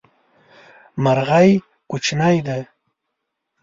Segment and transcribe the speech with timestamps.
[1.03, 1.51] مرغی
[1.89, 2.57] کوچنی ده